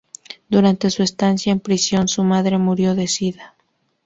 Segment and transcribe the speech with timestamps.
[0.49, 3.55] Durante su estancia en prisión, su madre murió de sida.